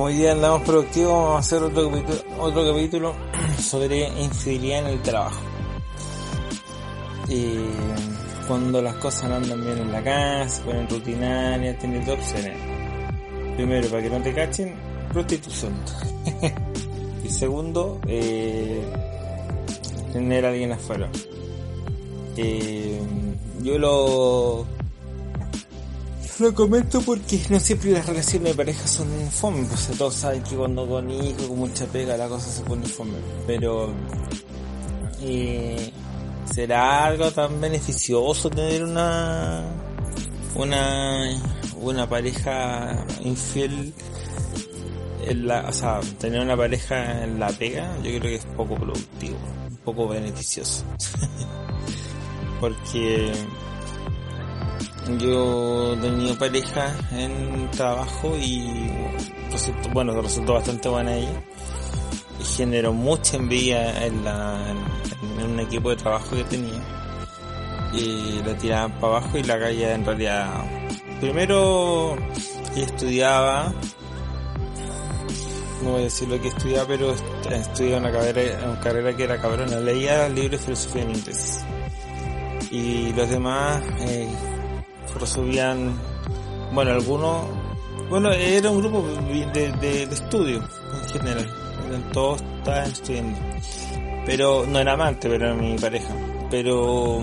[0.00, 3.14] Como hoy día andamos productivos, vamos a hacer otro capítulo, otro capítulo
[3.58, 5.40] sobre infidelidad en el trabajo.
[7.28, 7.58] Y
[8.48, 12.56] cuando las cosas no andan bien en la casa, ponen rutinarias, tienes dos opciones.
[13.56, 14.74] Primero, para que no te cachen,
[15.12, 15.74] prostitución.
[17.22, 18.82] y segundo, eh,
[20.14, 21.10] tener a alguien afuera.
[22.38, 23.02] Eh,
[23.62, 24.64] yo lo
[26.40, 30.56] lo comento porque no siempre las relaciones de pareja son fome, pues todos saben que
[30.56, 33.18] cuando con hijos, con mucha pega, la cosa se pone fome.
[33.46, 33.92] Pero
[35.22, 35.92] eh,
[36.52, 39.64] será algo tan beneficioso tener una
[40.54, 41.40] una
[41.80, 43.92] una pareja infiel
[45.26, 48.74] en la, o sea, tener una pareja en la pega, yo creo que es poco
[48.76, 49.36] productivo,
[49.84, 50.84] poco beneficioso.
[52.60, 53.32] porque
[55.18, 58.90] yo tenido pareja en trabajo y
[59.50, 61.42] resultó, bueno, resultó bastante buena ella.
[62.40, 64.24] Y generó mucha envidia en,
[65.44, 66.80] un equipo de trabajo que tenía.
[67.92, 70.64] Y la tiraban para abajo y la calle en realidad...
[71.20, 72.16] Primero
[72.74, 73.74] estudiaba,
[75.82, 77.14] no voy a decir lo que estudiaba, pero
[77.50, 79.80] estudiaba una carrera, una carrera que era cabrona.
[79.80, 81.64] Leía libros de filosofía en inglés.
[82.70, 84.28] Y los demás eh,
[85.18, 85.94] resolvían,
[86.72, 87.46] bueno, algunos,
[88.08, 89.02] bueno, era un grupo
[89.52, 90.62] de, de, estudio
[91.02, 93.38] en general, todos estaban estudiando,
[94.26, 96.14] pero no era amante, pero era mi pareja,
[96.50, 97.22] pero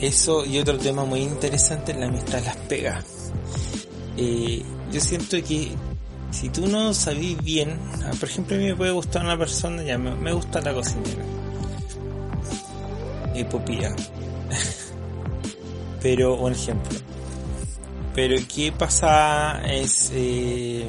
[0.00, 3.04] eso y otro tema muy interesante es la amistad las pegas.
[4.16, 4.62] Eh,
[4.92, 5.72] yo siento que
[6.30, 9.82] si tú no sabís bien, ah, por ejemplo a mí me puede gustar una persona,
[9.82, 11.24] ya me, me gusta la cocinera,
[13.34, 13.94] y popía
[16.04, 16.98] pero, un ejemplo.
[18.14, 20.12] Pero ¿qué pasa es...
[20.14, 20.86] Eh,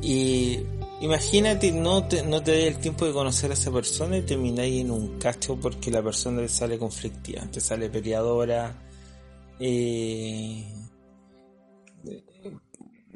[0.00, 0.60] y
[1.02, 4.90] imagínate, no te, no te el tiempo de conocer a esa persona y termináis en
[4.92, 8.74] un cacho porque la persona te sale conflictiva, te sale peleadora.
[9.60, 10.64] Eh,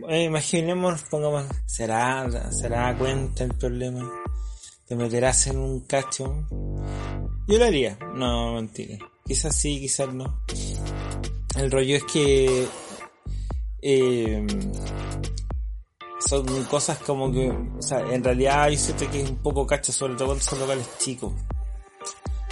[0.09, 4.13] eh, imaginemos, pongamos, será, será cuenta el problema.
[4.87, 6.47] Te meterás en un cacho.
[7.47, 8.99] Yo lo haría, no mentira.
[9.29, 10.43] Quizás sí, quizás no.
[11.55, 12.67] El rollo es que
[13.83, 14.47] eh,
[16.27, 19.93] son cosas como que, o sea, en realidad yo siento que es un poco cacho,
[19.93, 21.35] sobre todo cuando son locales chicos.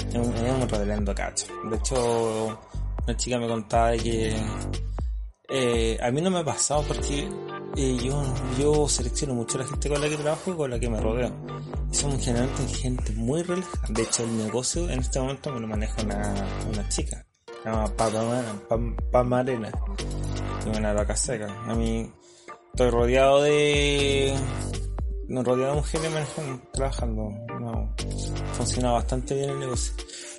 [0.06, 1.47] Es un, reverendo cacho.
[1.70, 2.59] De hecho,
[3.06, 4.36] una chica me contaba de que
[5.48, 7.26] eh, a mí no me ha pasado porque
[7.76, 8.22] eh, yo,
[8.59, 11.31] yo selecciono mucho la gente con la que trabajo y con la que me rodeo.
[11.91, 13.88] Somos generalmente gente muy relajada.
[13.91, 16.34] De hecho, el negocio en este momento me lo maneja una,
[16.72, 17.26] una chica.
[17.62, 17.92] Se llama
[19.12, 19.72] Pamarena.
[20.65, 21.54] Tengo una vaca seca.
[21.66, 22.10] A mí
[22.72, 24.34] estoy rodeado de...
[25.28, 27.31] No, rodeado de mujeres manejando, trabajando.
[27.60, 27.94] No,
[28.54, 29.92] funciona bastante bien el negocio.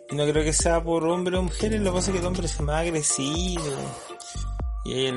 [0.09, 2.25] Y no creo que sea por hombre o mujeres, lo que pasa es que el
[2.25, 3.61] hombre es más agresivo
[4.87, 5.07] y,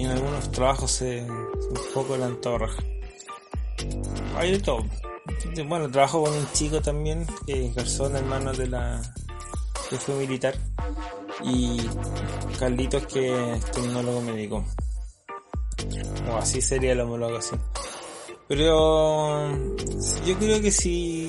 [0.00, 2.68] en algunos trabajos se, un poco la antorra.
[4.36, 4.84] Hay de todo.
[5.66, 9.00] Bueno, trabajo con un chico también, que es hermano de la
[9.88, 10.54] que fue militar,
[11.44, 11.78] y
[12.58, 14.64] Carlitos que es tecnólogo médico.
[16.30, 17.60] O así sería la homologación.
[18.48, 19.50] Pero
[20.24, 21.28] yo creo que si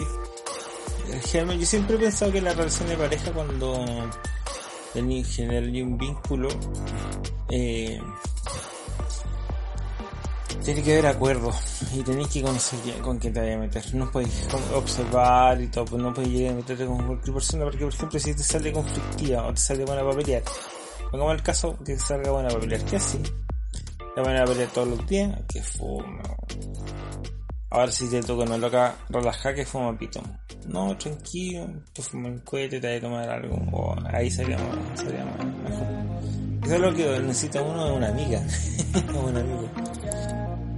[1.59, 3.85] yo siempre he pensado que la relación de pareja cuando
[5.23, 6.49] genera un vínculo
[7.49, 7.99] eh,
[10.67, 11.55] tiene que haber acuerdos
[11.93, 13.95] y tenéis que conocer con quién te vaya a meter.
[13.95, 17.85] No podéis observar y todo, pues no podéis llegar a meterte con cualquier persona porque,
[17.85, 20.43] por ejemplo, si te sale conflictiva o te sale buena para
[21.09, 23.21] pongamos el caso que te salga buena para pelear, ¿qué así?
[24.13, 25.39] ¿Te van a pelear todos los días?
[25.47, 26.21] Que fuma.
[27.69, 30.21] Ahora si te toca una loca relajada que fuma pito.
[30.67, 33.55] No, tranquilo, tú fumas un cohete, te vas a tomar algo.
[33.71, 34.57] O ahí sería,
[34.95, 36.06] sería mejor.
[36.67, 38.41] Eso es lo que necesita uno de una amiga.
[39.23, 39.69] un amigo.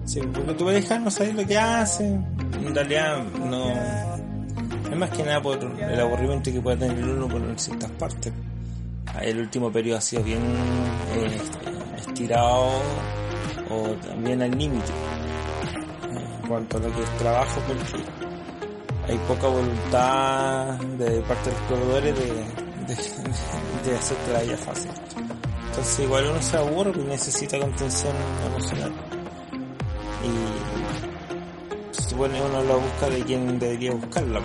[0.06, 2.06] Sí, porque tu pareja no sabes lo que hace.
[2.06, 3.72] En realidad no.
[3.72, 8.32] Es más que nada por el aburrimiento que puede tener uno por ciertas partes.
[9.20, 10.44] El último periodo ha sido bien
[11.16, 11.38] eh,
[11.98, 12.70] estirado
[13.72, 14.92] o también al límite.
[16.12, 21.66] En cuanto a lo que es trabajo, porque hay poca voluntad de parte de los
[21.68, 23.94] proveedores de, de,
[24.28, 24.92] de la vida fácil.
[25.70, 28.14] Entonces igual uno se aburre y necesita contención
[28.46, 28.92] emocional.
[30.24, 34.42] Y se supone uno la busca de quien debería buscarla.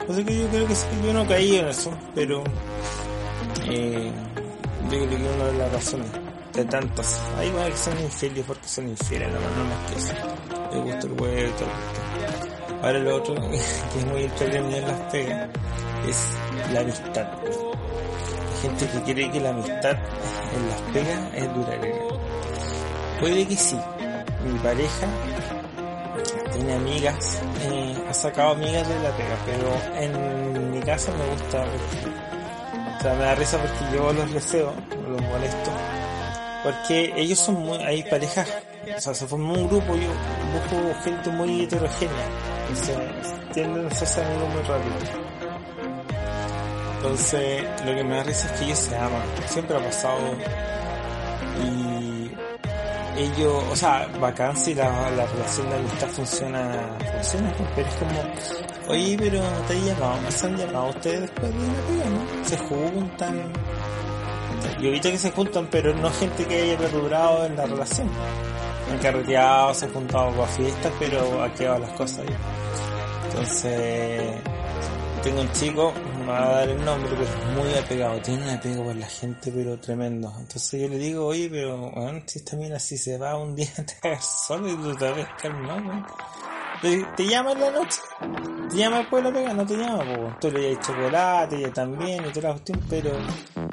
[0.00, 2.42] Entonces, que yo creo que sí, yo no caí en eso, pero
[3.66, 4.10] eh,
[4.84, 6.08] yo creo que una de las razones.
[6.52, 7.18] de tantos.
[7.38, 10.14] Hay bueno que son infieles porque son infieles, no, no más que eso.
[10.72, 12.82] Me gusta el huevo y todo.
[12.82, 15.50] Ahora lo otro que es muy entretenido en las pegas
[16.08, 17.26] es la amistad.
[18.62, 19.96] Gente que cree que la amistad
[20.54, 21.98] en las pegas es duradera.
[23.18, 23.76] Puede que sí.
[24.44, 25.08] Mi pareja
[26.52, 31.64] tiene amigas, eh, ha sacado amigas de la pega, pero en mi caso me gusta,
[31.64, 34.72] o sea, me da risa porque yo los deseo,
[35.08, 35.70] los molesto,
[36.62, 38.48] porque ellos son muy, hay parejas,
[38.96, 40.08] o sea, se forma un grupo, yo
[40.52, 42.26] busco gente muy heterogénea,
[42.68, 42.96] entonces
[43.52, 45.31] tienden a hacerse amigos muy rápido.
[47.02, 50.18] Entonces, lo que me da risa es que ellos se aman, siempre ha pasado
[51.64, 52.30] y
[53.20, 57.94] ellos, o sea, bacán si la, la relación de amistad funciona, funciona, pues, pero es
[57.96, 62.04] como, oye, pero no te he llamado, se han llamado ustedes después de una vida,
[62.08, 62.44] ¿no?
[62.44, 63.52] Se juntan,
[64.80, 68.08] y ahorita que se juntan, pero no gente que haya perdurado en la relación.
[68.92, 72.36] Han carreteado, se han juntado para fiestas, pero ha quedado las cosas ahí.
[73.28, 74.34] Entonces,
[75.22, 78.50] tengo un chico, no va a dar el nombre, pero es muy apegado, tiene un
[78.50, 80.32] apego por la gente, pero tremendo.
[80.38, 83.68] Entonces yo le digo, oye, pero bueno, si esta mina si se va un día
[84.02, 86.06] hagas solo y tú te vas a calmar,
[86.80, 88.00] te, te, llama en la noche,
[88.70, 91.72] te llama después de la pega, no te llama, pues tú le das chocolate, ella
[91.72, 93.10] también y toda la cuestión, pero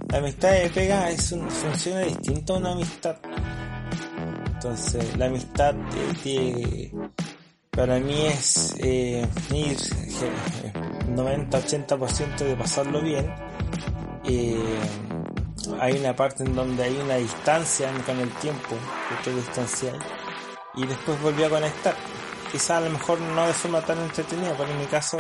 [0.10, 3.18] la amistad de pega es un, funciona distinto a una amistad.
[4.54, 5.74] Entonces, la amistad
[6.26, 6.92] eh,
[7.80, 9.78] para mí es eh, ir
[11.16, 13.34] 90-80% de pasarlo bien.
[14.26, 14.80] Eh,
[15.80, 18.76] hay una parte en donde hay una distancia con el tiempo,
[19.08, 19.96] que te distancias,
[20.76, 21.96] y después volví a conectar.
[22.52, 25.18] Quizás a lo mejor no de forma tan entretenida, pero en mi caso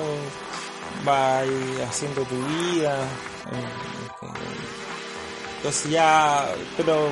[1.07, 1.39] va
[1.87, 2.97] haciendo tu vida.
[3.53, 4.27] Eh,
[5.57, 6.45] entonces ya,
[6.75, 7.07] pero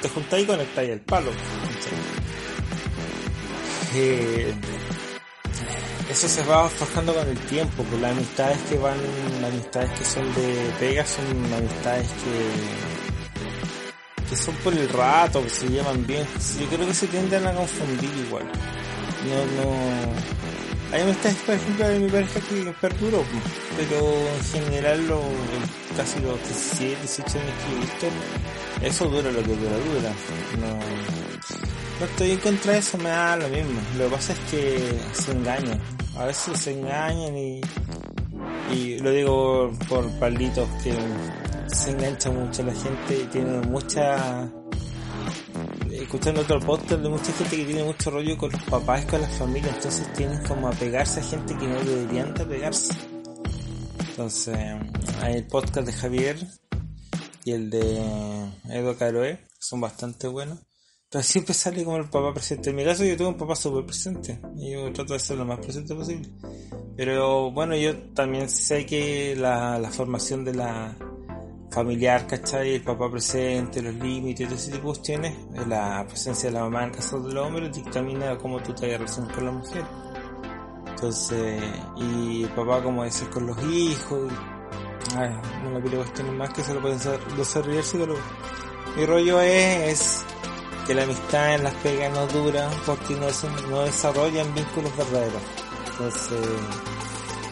[0.00, 1.32] te juntáis y conectáis el palo.
[3.94, 4.54] Eh,
[6.16, 8.96] eso se va forjando con el tiempo, pues las amistades que van,
[9.42, 12.32] las amistades que son de pega son amistades que,
[14.30, 16.26] que son por el rato, que se llevan bien.
[16.58, 18.46] Yo creo que se tienden a confundir igual.
[19.28, 19.76] No, no.
[20.90, 23.22] Hay amistades, por ejemplo, de mi pareja que perduró,
[23.76, 23.98] pero
[24.36, 25.20] en general lo,
[25.98, 28.06] casi los 17, 18 años que he visto,
[28.80, 30.12] eso dura lo que dura, dura.
[30.60, 30.78] No,
[32.00, 33.82] no estoy en contra de eso, me da lo mismo.
[33.98, 35.78] Lo que pasa es que se engañan.
[36.18, 37.60] A veces se engañan y,
[38.72, 40.94] y lo digo por palitos que
[41.66, 44.50] se engancha mucho la gente y tiene mucha
[45.90, 49.32] escuchando otro podcast de mucha gente que tiene mucho rollo con los papás con las
[49.32, 52.94] familias, entonces tienen como a pegarse a gente que no deberían de pegarse.
[54.10, 54.56] Entonces,
[55.20, 56.36] hay el podcast de Javier
[57.44, 60.60] y el de Edo Caroe, son bastante buenos.
[61.16, 62.68] Pero siempre sale como el papá presente.
[62.68, 64.38] En mi caso yo tengo un papá súper presente.
[64.54, 66.28] Y yo trato de ser lo más presente posible.
[66.94, 70.94] Pero bueno, yo también sé que la, la formación de la
[71.70, 72.74] familiar, ¿cachai?
[72.74, 75.34] El papá presente, los límites, todo ese tipo de cuestiones,
[75.66, 79.46] la presencia de la mamá en casa del hombre dictamina cómo tú te relacionas con
[79.46, 79.84] la mujer.
[80.86, 81.62] Entonces,
[81.96, 84.30] y el papá, como decís, con los hijos,
[85.16, 85.30] ay,
[85.66, 86.98] una pila de cuestiones más que se lo pueden
[87.38, 88.16] desarrollar, pero
[88.96, 90.24] mi rollo es, es
[90.86, 93.26] que la amistad en las pegas no dura porque no,
[93.70, 95.42] no desarrollan vínculos verdaderos.
[95.90, 96.38] Entonces,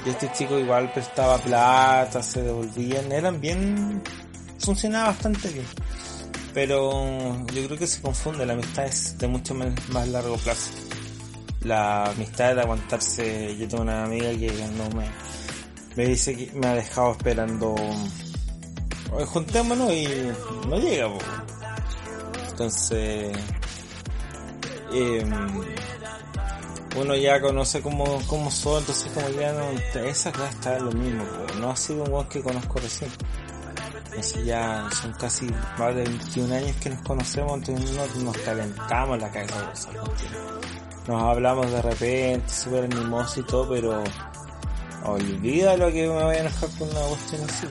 [0.07, 4.03] y este chico igual prestaba plata, se devolvían, eran bien,
[4.59, 5.67] funcionaba bastante bien.
[6.53, 10.71] Pero yo creo que se confunde, la amistad es de mucho más largo plazo.
[11.63, 15.09] La amistad de aguantarse, yo tengo una amiga que no me,
[15.97, 17.75] me dice que me ha dejado esperando,
[19.27, 20.07] juntémonos y
[20.69, 21.09] no llega,
[22.55, 23.37] entonces,
[24.93, 25.27] eh,
[26.97, 31.25] uno ya conoce cómo, cómo son, entonces como ya no interesa, ya está lo mismo,
[31.59, 33.11] no ha sido un buen que conozco recién.
[34.05, 35.47] Entonces ya son casi
[35.77, 39.89] más de 21 años que nos conocemos, entonces nos, nos calentamos la cabeza.
[41.09, 44.05] Nos hablamos de repente, súper animoso y todo, pero
[45.03, 47.67] olvida lo que me voy a enojar con una cuestión así.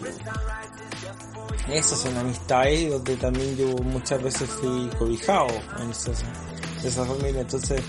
[1.70, 5.48] Esas son amistades donde también yo muchas veces fui cobijado
[5.79, 7.82] en esa familia, entonces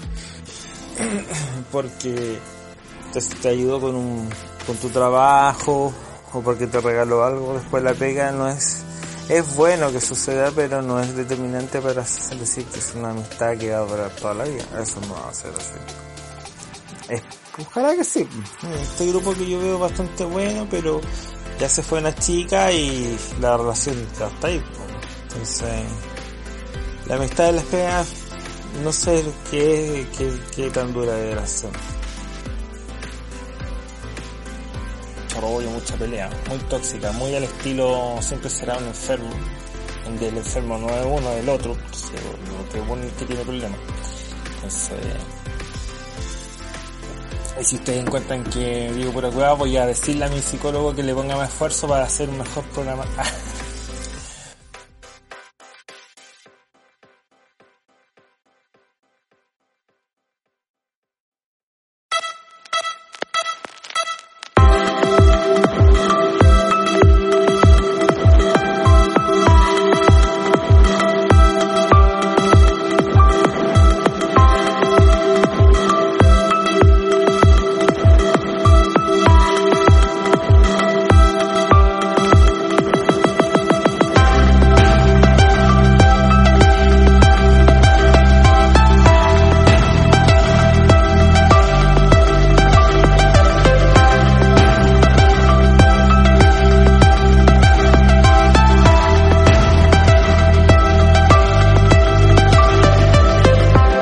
[1.72, 2.38] porque
[3.42, 4.30] te, ayudó con un,
[4.66, 5.92] con tu trabajo
[6.32, 8.84] o porque te regaló algo después la pega no es
[9.28, 13.70] es bueno que suceda pero no es determinante para decir que es una amistad que
[13.70, 14.64] va a durar toda la vida.
[14.82, 15.72] Eso no va a ser así.
[17.08, 17.22] Es,
[17.58, 18.28] ojalá que sí.
[18.82, 21.00] Este grupo que yo veo bastante bueno pero
[21.58, 24.62] ya se fue una chica y la relación está ahí
[25.24, 25.84] entonces
[27.06, 28.08] La amistad de las pegas,
[28.82, 31.70] no sé qué, qué, qué tan dura deberá ser.
[35.22, 39.30] Mucho rollo, mucha pelea, muy tóxica, muy al estilo siempre será un enfermo,
[40.04, 43.24] donde el enfermo no es uno, es el otro, lo que es bueno es que
[43.26, 43.78] tiene problemas.
[44.56, 44.98] Entonces,
[47.60, 51.02] y si ustedes encuentran que digo pura cueva, voy a decirle a mi psicólogo que
[51.02, 53.04] le ponga más esfuerzo para hacer un mejor programa.